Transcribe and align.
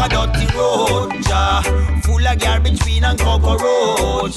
a 0.00 0.08
dirty 0.08 0.46
road, 0.56 1.12
ja. 1.28 1.62
Full 2.02 2.26
of 2.26 2.38
garbage, 2.38 2.79
bean 3.00 3.10
and 3.10 3.18
cockroach. 3.18 4.34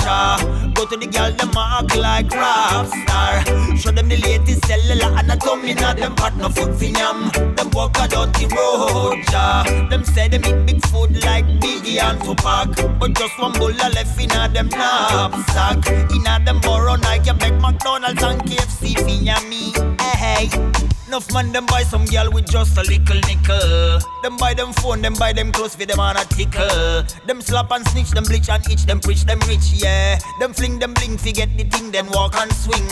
Go 0.73 0.85
to 0.85 0.97
the 0.97 1.07
girl, 1.07 1.31
them 1.31 1.51
mark 1.53 1.95
like 1.95 2.31
rap 2.31 2.87
star. 2.87 3.45
Show 3.77 3.91
them 3.91 4.09
the 4.09 4.17
latest 4.17 4.65
cellular 4.65 5.15
anatomy, 5.17 5.73
not 5.73 5.97
them 5.97 6.15
part 6.15 6.35
no 6.35 6.49
food 6.49 6.75
for 6.75 6.85
yam. 6.85 7.29
Them 7.55 7.69
walk 7.71 7.97
a 7.99 8.07
dirty 8.07 8.45
road, 8.47 9.23
ja. 9.31 9.63
Them 9.89 10.03
say 10.03 10.27
them 10.27 10.43
eat 10.45 10.65
big 10.65 10.85
food 10.87 11.23
like 11.23 11.45
Biggie 11.59 12.01
and 12.01 12.21
Tupac, 12.21 12.99
but 12.99 13.13
just 13.13 13.37
one 13.39 13.53
bull 13.53 13.71
left 13.71 14.19
in 14.19 14.31
a 14.31 14.47
them 14.49 14.69
knapsack. 14.69 15.85
In 16.11 16.27
a 16.27 16.43
them 16.43 16.59
borrow 16.61 16.95
Nike, 16.95 17.31
beg 17.33 17.59
McDonald's 17.61 18.23
and 18.23 18.41
KFC 18.41 18.97
for 18.97 19.47
me. 19.49 19.73
Hey, 19.99 20.47
hey. 20.49 20.93
Enough 21.13 21.31
man 21.31 21.51
them 21.51 21.67
buy 21.67 21.83
some 21.83 22.05
girl 22.05 22.31
with 22.31 22.49
just 22.49 22.75
a 22.75 22.81
little 22.81 23.19
nickel. 23.27 23.99
Them 24.23 24.35
buy 24.35 24.55
them 24.55 24.73
phone, 24.73 24.99
them 24.99 25.13
buy 25.13 25.31
them 25.31 25.51
clothes 25.51 25.75
for 25.75 25.85
them 25.85 25.99
on 25.99 26.17
a 26.17 26.25
tickle. 26.25 27.03
Them 27.27 27.39
slap 27.39 27.71
and 27.71 27.87
snitch, 27.89 28.09
them 28.09 28.23
bleach 28.23 28.49
and 28.53 28.71
itch, 28.71 28.85
them 28.85 28.99
preach, 28.99 29.23
them 29.25 29.39
rich, 29.47 29.73
yeah. 29.73 30.19
Them 30.39 30.53
fling, 30.53 30.79
them 30.79 30.93
bling, 30.93 31.17
forget 31.17 31.49
the 31.57 31.63
thing, 31.63 31.91
then 31.91 32.07
walk 32.11 32.35
and 32.35 32.51
swing. 32.53 32.87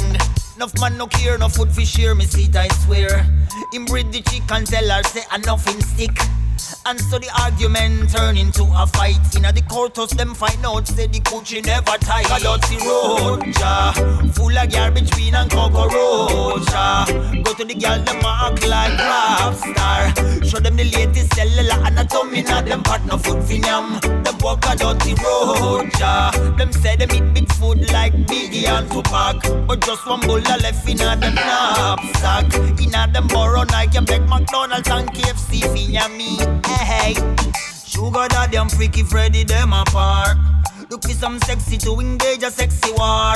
Enough 0.55 0.73
man 0.79 0.97
no 0.97 1.07
care, 1.07 1.37
no 1.37 1.49
food 1.49 1.71
for 1.71 1.81
share, 1.81 2.15
me 2.15 2.25
see 2.25 2.45
it, 2.45 2.55
I 2.55 2.67
swear. 2.85 3.25
Him 3.71 3.85
breed 3.85 4.11
the 4.11 4.21
chick 4.21 4.43
and 4.51 4.65
tell 4.65 4.87
her 4.89 5.03
say 5.03 5.23
enough 5.35 5.67
in 5.67 5.81
stick. 5.81 6.17
And 6.85 6.99
so 6.99 7.19
the 7.19 7.29
argument 7.41 8.11
turn 8.11 8.37
into 8.37 8.63
a 8.63 8.87
fight. 8.87 9.19
In 9.35 9.43
the 9.43 9.63
courthouse, 9.69 10.11
them 10.11 10.33
find 10.33 10.65
out, 10.65 10.87
say 10.87 11.07
the 11.07 11.19
coochie 11.19 11.65
never 11.65 11.97
tight. 11.97 12.25
A 12.25 12.39
dirty 12.39 12.77
road, 12.85 13.45
ja. 13.59 13.91
Full 14.33 14.57
of 14.57 14.71
garbage, 14.71 15.15
bean 15.15 15.35
and 15.35 15.49
cockroach, 15.49 16.67
ja. 16.69 17.05
Go 17.43 17.53
to 17.53 17.65
the 17.65 17.75
girl, 17.75 17.99
them 18.03 18.19
mark 18.21 18.65
like 18.67 18.97
rap 18.97 19.55
star. 19.55 20.09
Show 20.43 20.59
them 20.59 20.75
the 20.75 20.85
latest 20.85 21.33
cellular 21.33 21.79
anatomy, 21.85 22.41
not 22.43 22.65
them 22.65 22.83
part 22.83 23.05
no 23.05 23.17
food 23.17 23.43
for 23.43 23.53
yam. 23.53 23.99
Them 24.23 24.37
walk 24.39 24.65
a 24.65 24.75
dirty 24.75 25.13
road, 25.23 25.89
ja. 25.99 26.31
Them 26.57 26.71
say 26.73 26.95
them 26.95 27.11
eat 27.11 27.33
big 27.33 27.51
food 27.53 27.91
like 27.91 28.13
Biggie 28.27 28.67
and 28.67 28.89
Tupac. 28.91 29.67
But 29.67 29.81
just 29.81 30.05
one 30.07 30.21
bowl 30.21 30.39
left 30.39 30.87
in 30.89 31.01
a 31.01 31.15
them 31.15 31.35
knapsack. 31.35 32.53
In 32.79 32.95
a 32.95 33.07
them 33.11 33.27
borrow 33.27 33.63
Nike, 33.63 33.99
beg 34.01 34.27
McDonald's 34.27 34.89
and 34.89 35.07
KFC 35.13 35.61
for 35.61 35.77
yummy 35.77 36.50
hey. 36.65 37.13
Sugar 37.85 38.27
daddy 38.29 38.57
and 38.57 38.71
freaky 38.71 39.03
Freddy, 39.03 39.43
them 39.43 39.73
apart. 39.73 40.37
Look 40.89 41.03
for 41.03 41.09
some 41.09 41.39
sexy 41.39 41.77
to 41.79 41.99
engage 41.99 42.43
a 42.43 42.51
sexy 42.51 42.91
war. 42.93 43.35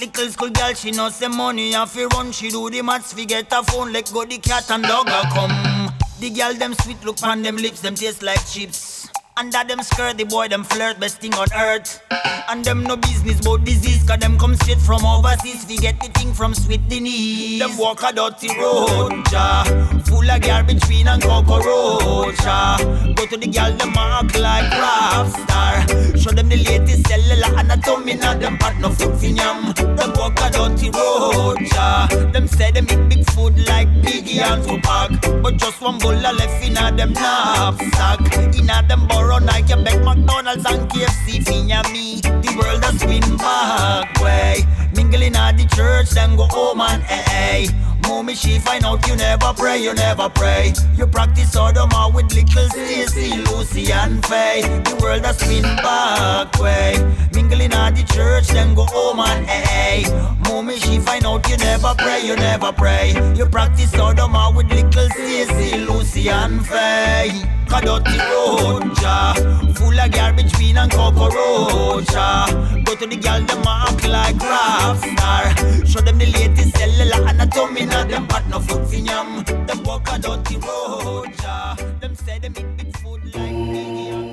Little 0.00 0.30
school 0.30 0.50
girl, 0.50 0.74
she 0.74 0.90
know 0.90 1.08
some 1.08 1.36
money 1.36 1.72
have 1.72 1.92
to 1.94 2.06
run. 2.08 2.32
She 2.32 2.50
do 2.50 2.70
the 2.70 2.82
maths, 2.82 3.12
fi 3.12 3.24
get 3.24 3.52
a 3.52 3.62
phone, 3.62 3.92
let 3.92 4.12
go 4.12 4.24
the 4.24 4.38
cat 4.38 4.70
and 4.70 4.84
dog 4.84 5.08
a 5.08 5.22
come. 5.32 5.92
The 6.20 6.30
girl 6.30 6.54
them 6.54 6.74
sweet 6.74 7.04
look 7.04 7.22
on 7.22 7.42
them 7.42 7.56
lips, 7.56 7.80
them 7.80 7.94
taste 7.94 8.22
like 8.22 8.44
chips. 8.46 9.03
Under 9.36 9.64
them 9.64 9.82
skirt, 9.82 10.16
the 10.16 10.22
boy 10.22 10.46
them 10.46 10.62
flirt, 10.62 11.00
best 11.00 11.18
thing 11.20 11.34
on 11.34 11.48
earth. 11.56 12.00
And 12.48 12.64
them 12.64 12.84
no 12.84 12.96
business 12.96 13.40
about 13.40 13.64
disease, 13.64 14.04
cause 14.06 14.18
them 14.18 14.38
come 14.38 14.54
straight 14.54 14.78
from 14.78 15.04
overseas. 15.04 15.66
We 15.68 15.76
get 15.76 15.98
the 16.00 16.06
thing 16.10 16.32
from 16.32 16.54
sweet 16.54 16.88
Denise. 16.88 17.58
Them 17.58 17.76
walk 17.76 18.04
a 18.04 18.12
dirty 18.12 18.46
road, 18.56 19.24
ja. 19.32 19.64
Full 20.04 20.30
of 20.30 20.40
garbage, 20.40 20.88
bean 20.88 21.08
and 21.08 21.20
cockroach, 21.20 22.38
ja. 22.44 22.78
Go 23.14 23.26
to 23.26 23.36
the 23.36 23.48
girl, 23.48 23.72
them 23.72 23.92
mark 23.92 24.38
like 24.38 24.70
rap 24.70 25.26
star. 25.26 25.80
Show 26.16 26.30
them 26.30 26.48
the 26.48 26.56
latest 26.56 27.08
cellular 27.08 27.58
anatomy, 27.58 28.14
not 28.14 28.38
them 28.38 28.56
part 28.58 28.76
no 28.78 28.90
food 28.90 29.18
for 29.18 29.26
yam. 29.26 29.72
Them 29.96 30.12
walk 30.14 30.38
a 30.42 30.50
dirty 30.52 30.90
road, 30.90 31.58
ja. 31.72 32.06
Them 32.06 32.46
say 32.46 32.70
them 32.70 32.86
eat 32.88 33.08
big 33.08 33.28
food 33.30 33.58
like 33.66 33.88
Biggie 34.00 34.42
and 34.42 34.62
Tupac. 34.62 35.42
But 35.42 35.56
just 35.56 35.80
one 35.80 35.98
bowl 35.98 36.12
left 36.12 36.64
in 36.64 36.76
a 36.76 36.92
them 36.94 37.14
knapsack. 37.14 38.20
In 38.54 38.70
a 38.70 38.86
them 38.86 39.08
bar 39.08 39.23
run 39.26 39.46
like 39.46 39.68
you 39.68 39.76
beg 39.76 40.02
McDonald's 40.04 40.64
and 40.66 40.88
KFC 40.90 41.42
for 41.44 41.92
me. 41.92 42.20
The 42.20 42.54
world 42.58 42.84
a 42.84 42.98
spin 42.98 43.36
back 43.36 44.20
way. 44.20 44.64
Mingling 44.94 45.36
at 45.36 45.56
the 45.56 45.66
church, 45.74 46.10
then 46.10 46.36
go 46.36 46.46
home 46.50 46.80
and 46.80 47.02
hey. 47.02 47.66
Mommy, 48.06 48.34
she 48.34 48.58
find 48.58 48.84
out 48.84 49.06
you 49.08 49.16
never 49.16 49.52
pray, 49.54 49.82
you 49.82 49.94
never 49.94 50.28
pray. 50.28 50.72
You 50.96 51.06
practice 51.06 51.54
sodomah 51.54 52.12
with 52.14 52.32
little 52.34 52.68
Stacy, 52.68 53.36
Lucy, 53.42 53.92
and 53.92 54.24
Faye. 54.26 54.62
The 54.84 54.98
world 55.02 55.24
a 55.24 55.32
spin 55.34 55.62
back 55.62 56.58
way. 56.58 56.96
Mingling 57.34 57.72
at 57.72 57.96
the 57.96 58.04
church, 58.04 58.48
then 58.48 58.74
go 58.74 58.84
home 58.84 59.20
and 59.20 59.46
hey. 59.46 60.04
Mommy, 60.48 60.78
she 60.78 60.98
find 60.98 61.24
out 61.24 61.48
you 61.48 61.56
never 61.56 61.94
pray, 61.96 62.20
you 62.26 62.36
never 62.36 62.72
pray. 62.72 63.14
You 63.36 63.46
practice 63.46 63.90
sodomah 63.92 64.54
with 64.54 64.70
little 64.70 65.08
Stacy, 65.10 65.78
Lucy, 65.78 66.28
and 66.28 66.64
Faye. 66.66 67.42
A 67.74 67.80
dirty 67.80 68.18
road, 68.30 68.96
ja. 69.02 69.34
Full 69.74 69.98
of 69.98 70.10
garbage, 70.12 70.56
bean 70.58 70.76
and 70.76 70.92
cockroach, 70.92 72.12
ja. 72.12 72.46
Go 72.84 72.94
to 72.94 73.06
the 73.06 73.16
girl, 73.16 73.42
them 73.42 73.62
mark 73.62 74.06
like 74.06 74.38
rap 74.38 74.96
star. 74.98 75.50
Show 75.84 76.00
them 76.00 76.18
the 76.18 76.26
latest 76.26 76.76
cellular 76.76 77.26
anatomy, 77.26 77.86
not 77.94 78.08
them 78.08 78.26
part 78.26 78.46
no 78.48 78.58
food 78.60 78.86
for 78.88 78.96
yam. 78.96 79.44
Them 79.66 79.82
walk 79.84 80.08
a 80.12 80.18
dirty 80.18 80.56
road, 80.66 81.30
ja. 81.42 81.74
Them 82.00 82.14
say 82.14 82.38
them 82.38 82.54
eat 82.58 82.76
big 82.76 82.96
food 82.98 83.24
like 83.34 83.56
Biggie 83.72 84.12
and 84.12 84.24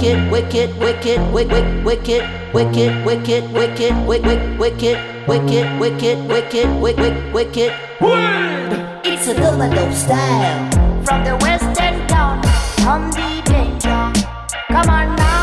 wicked, 0.00 0.30
wicked, 0.30 0.78
wicked, 0.78 1.20
wicked, 1.30 1.84
wicked, 1.84 2.24
wicked, 2.54 3.04
wicked, 3.04 3.52
wicked, 3.52 4.06
wicked, 4.06 4.58
wicked, 4.58 5.28
wicked, 5.28 5.78
wicked, 5.78 6.28
wicked, 6.28 6.80
wicked, 6.80 7.34
wicked. 7.34 7.72
Word! 8.00 9.00
It's 9.04 9.28
a 9.28 9.34
double 9.34 9.92
style. 9.92 10.70
From 11.04 11.24
the 11.24 11.36
western 11.44 12.06
town, 12.08 12.40
come 12.78 13.10
the 13.10 13.42
danger. 13.44 14.12
Come 14.68 14.88
on 14.88 15.16
now, 15.16 15.39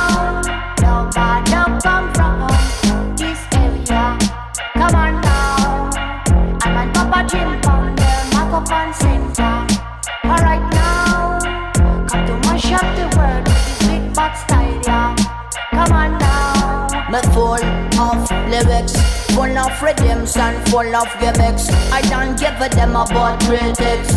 Me 17.09 17.19
full 17.31 17.55
of 17.55 18.31
lyrics, 18.51 18.93
full 19.31 19.57
of 19.57 19.71
and 19.81 20.69
full 20.69 20.93
of 20.93 21.07
gimmicks. 21.21 21.69
I 21.89 22.01
don't 22.09 22.37
give 22.37 22.59
a 22.59 22.67
damn 22.67 22.91
about 22.91 23.39
critics. 23.41 24.11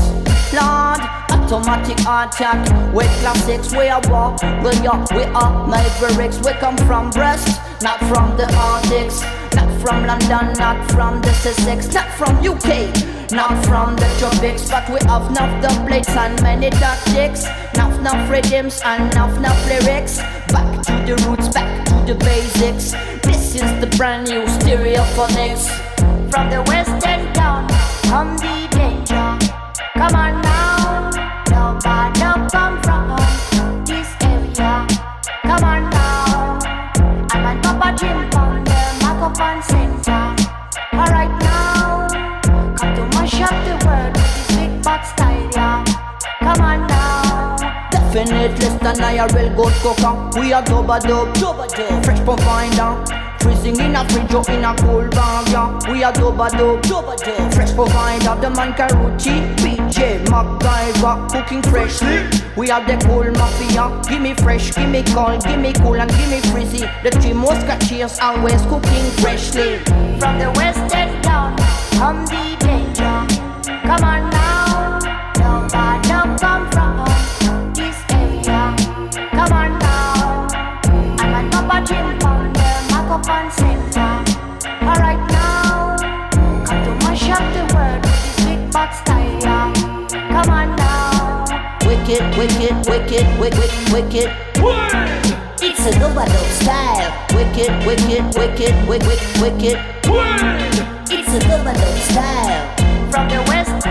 Lord, 0.52 0.98
automatic 1.30 2.00
attack 2.00 2.58
with 2.92 3.10
classics. 3.20 3.70
We 3.72 3.86
are 3.86 4.02
walk, 4.10 4.42
we 4.42 4.74
are, 4.88 5.06
we 5.14 5.22
are 5.22 5.68
mavericks. 5.68 6.38
We 6.44 6.52
come 6.54 6.76
from 6.78 7.10
Brest, 7.10 7.60
not 7.80 8.00
from 8.10 8.36
the 8.36 8.52
Arctics. 8.56 9.22
Not 9.54 9.70
from 9.80 10.06
London, 10.06 10.52
not 10.58 10.90
from 10.90 11.20
the 11.22 11.32
Sussex, 11.32 11.92
not 11.94 12.08
from 12.12 12.36
UK, 12.38 12.90
not 13.32 13.64
from 13.66 13.96
the 13.96 14.08
tropics. 14.18 14.68
But 14.68 14.88
we 14.90 14.98
have 15.06 15.30
enough 15.30 15.62
the 15.62 15.68
plates 15.86 16.08
and 16.10 16.40
many 16.42 16.70
tactics. 16.70 17.46
Enough, 17.74 17.89
enough 18.00 18.30
rhythms 18.30 18.80
and 18.82 19.12
enough, 19.12 19.36
enough 19.36 19.66
lyrics. 19.68 20.18
Back 20.48 20.82
to 20.86 20.92
the 21.04 21.22
roots, 21.28 21.48
back 21.48 21.84
to 21.86 21.94
the 22.08 22.14
basics. 22.14 22.92
This 23.22 23.54
is 23.54 23.70
the 23.80 23.88
brand 23.98 24.26
new 24.28 24.44
stereophonics. 24.46 25.68
From 26.30 26.48
the 26.48 26.62
western 26.62 27.30
town, 27.34 27.68
come 28.08 28.38
the 28.38 28.56
danger. 28.72 29.28
Come 30.00 30.14
on 30.16 30.40
now, 30.40 31.10
nobody 31.50 32.20
come 32.20 32.48
from 32.80 33.84
this 33.84 34.08
area. 34.22 34.86
Come 35.42 35.64
on 35.64 35.90
now, 35.90 36.58
I'm 37.32 37.44
on 37.44 37.62
Papa 37.62 37.96
Jim 37.98 38.18
from 38.30 38.64
the 38.64 38.80
microphone 39.02 39.62
center. 39.62 40.22
Alright 40.94 41.34
now, 41.42 42.08
come 42.78 42.94
to 42.96 43.02
mash 43.14 43.40
up 43.42 43.56
the 43.68 43.76
world 43.84 44.16
with 44.16 44.24
this 44.24 44.56
big 44.56 44.82
bad 44.82 45.02
style, 45.02 45.50
yeah. 45.52 45.84
Come 46.40 46.60
on 46.62 46.86
now. 46.86 46.99
Definite 48.12 48.58
less 48.58 48.82
than 48.82 49.04
I 49.04 49.22
a 49.22 49.26
real 49.28 49.54
good 49.54 49.72
cooker. 49.74 50.40
We 50.40 50.52
are 50.52 50.64
dubba 50.64 50.98
dub, 51.00 51.32
dubba 51.34 51.68
dub, 51.68 52.04
fresh 52.04 52.18
provider. 52.24 52.98
Freezing 53.38 53.78
in 53.78 53.94
a 53.94 54.04
fridge 54.08 54.34
or 54.34 54.42
in 54.50 54.64
a 54.64 54.74
cool 54.78 55.08
bag, 55.10 55.48
yeah. 55.52 55.78
We 55.88 56.02
are 56.02 56.12
dubba 56.12 56.50
dub, 56.50 56.82
dubba 56.82 57.16
dub, 57.16 57.54
fresh 57.54 57.72
provider. 57.72 58.34
The 58.40 58.50
man 58.50 58.72
Karuchi, 58.72 59.54
PJ, 59.58 60.24
MacGyver, 60.26 61.30
cooking 61.30 61.62
freshly. 61.62 62.26
We 62.56 62.72
are 62.72 62.84
the 62.84 62.96
cool 63.06 63.30
mafia. 63.30 64.02
Give 64.08 64.20
me 64.20 64.34
fresh, 64.34 64.74
give 64.74 64.90
me 64.90 65.04
cold, 65.14 65.44
give 65.44 65.60
me 65.60 65.72
cool 65.74 65.94
and 65.94 66.10
give 66.10 66.30
me 66.30 66.40
frizzy. 66.50 66.84
The 67.04 67.12
three 67.12 67.32
musketeers 67.32 68.18
always 68.18 68.60
cooking 68.62 69.06
freshly. 69.22 69.78
From 70.18 70.40
the 70.40 70.50
western 70.56 71.22
town, 71.22 71.56
come 71.92 72.26
the 72.26 72.56
danger. 72.58 73.26
Come 73.86 74.02
on 74.02 74.30
now, 74.30 74.59
Wicked, 91.86 92.36
wicked, 92.36 92.88
wicked, 92.88 93.26
wicked, 93.40 93.92
wicked. 93.92 94.30
It's 95.62 95.86
a 95.86 95.98
Novado 95.98 96.42
style. 96.60 97.12
Wicked, 97.34 97.86
wicked, 97.86 98.24
wicked, 98.36 98.88
wicked, 98.88 99.40
wicked. 99.40 99.78
It's 101.10 101.28
a 101.28 101.48
Novado 101.48 101.90
style. 102.10 102.80
from 103.10 103.28
the 103.28 103.42
west, 103.48 103.89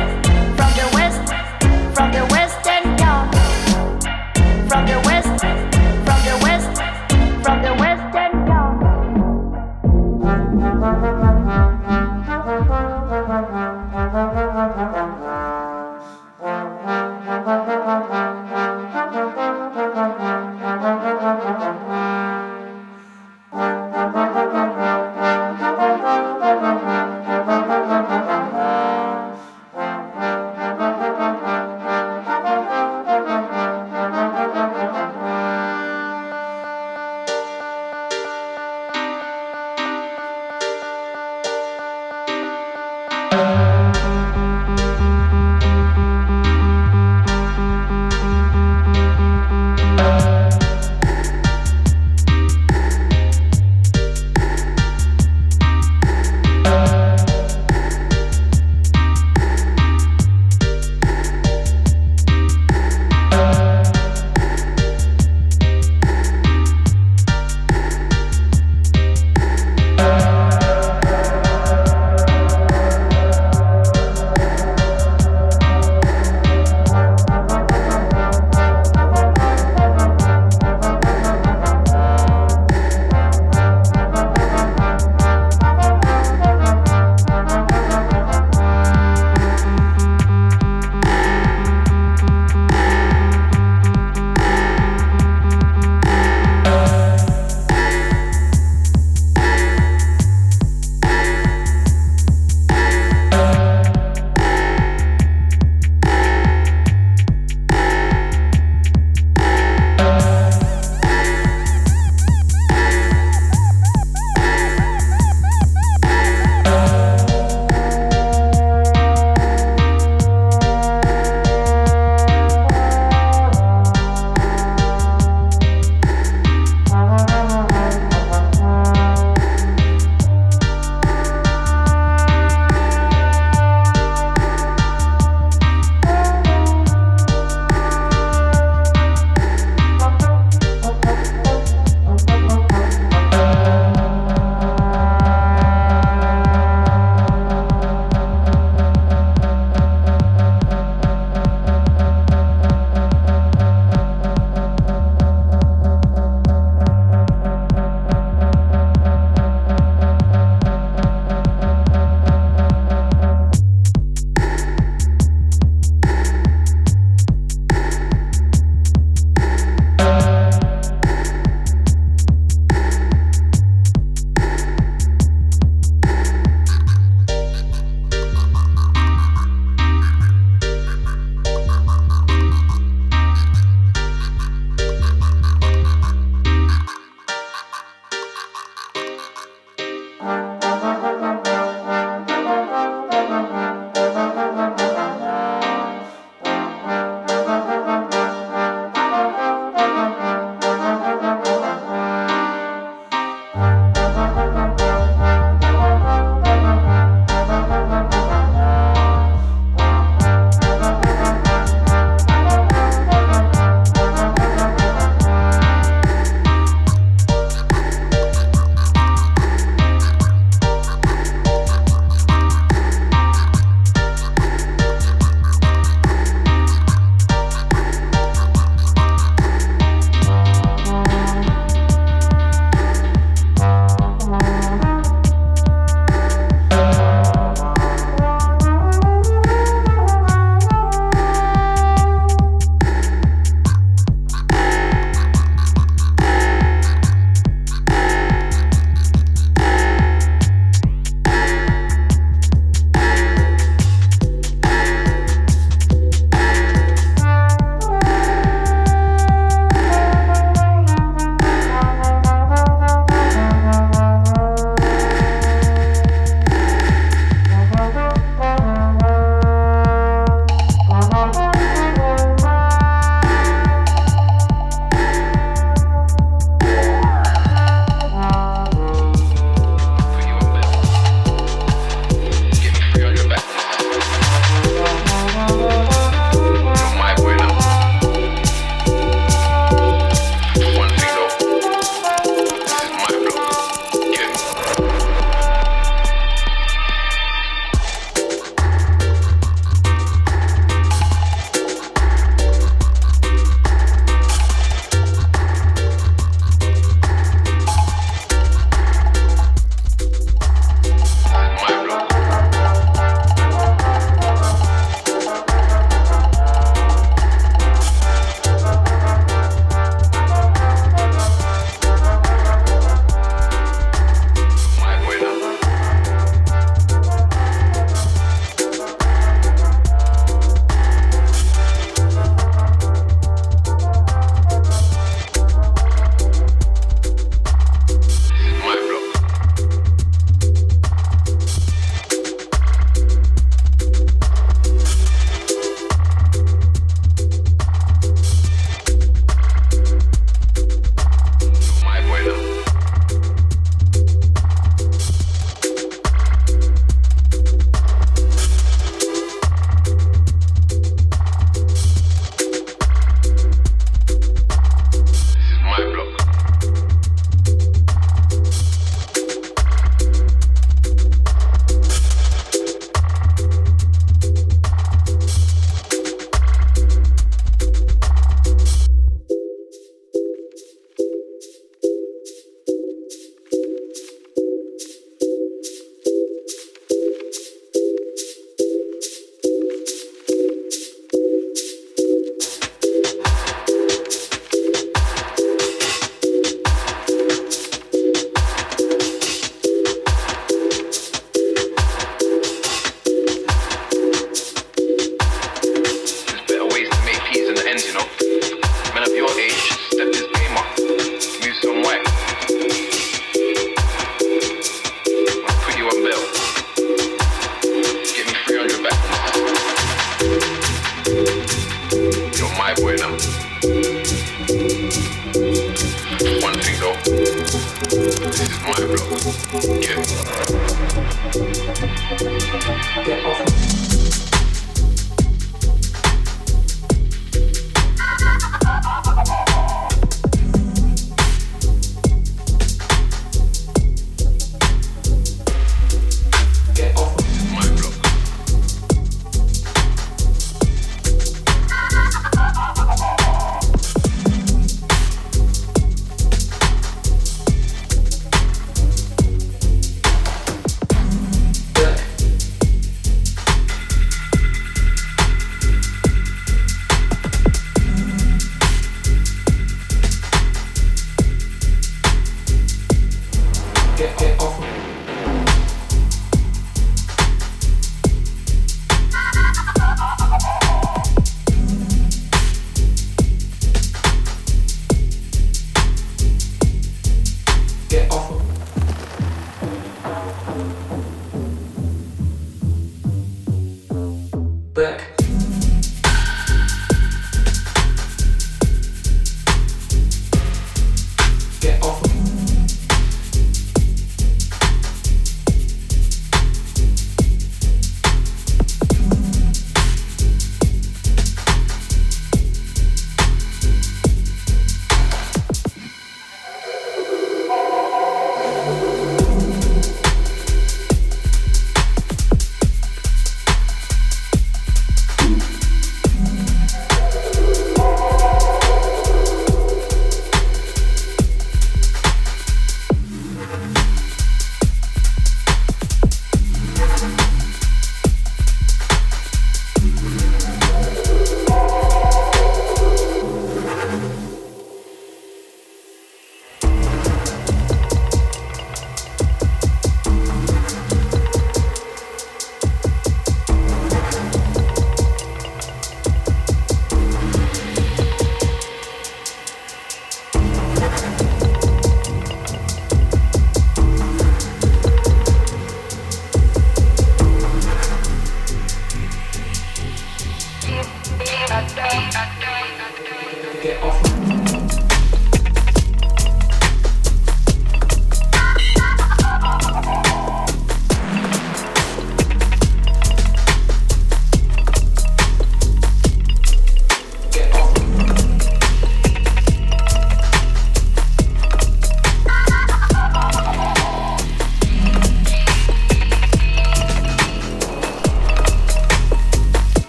Thank 10.81 11.03
you. 14.95 15.18